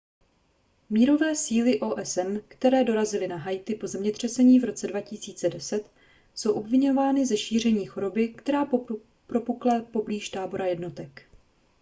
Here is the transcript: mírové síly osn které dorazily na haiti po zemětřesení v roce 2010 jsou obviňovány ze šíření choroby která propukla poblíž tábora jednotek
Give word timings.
mírové 0.89 1.35
síly 1.35 1.79
osn 1.79 2.37
které 2.47 2.83
dorazily 2.83 3.27
na 3.27 3.37
haiti 3.37 3.75
po 3.75 3.87
zemětřesení 3.87 4.59
v 4.59 4.63
roce 4.63 4.87
2010 4.87 5.89
jsou 6.35 6.53
obviňovány 6.53 7.25
ze 7.25 7.37
šíření 7.37 7.85
choroby 7.85 8.27
která 8.29 8.65
propukla 9.27 9.81
poblíž 9.83 10.29
tábora 10.29 10.65
jednotek 10.65 11.21